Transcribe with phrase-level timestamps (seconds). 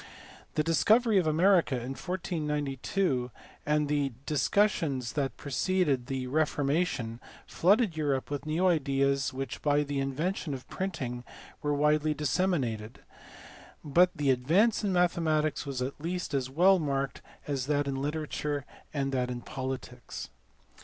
[0.55, 3.29] The discovery of America in 1492
[3.67, 9.99] and the discussions that preceded the Reformation flooded Europe with new ideas which by the
[9.99, 11.23] invention of printing
[11.61, 13.01] were widely disseminated;
[13.83, 18.65] but the advance in mathematics was at least as well marked as that in literature
[18.91, 20.29] and that in politics.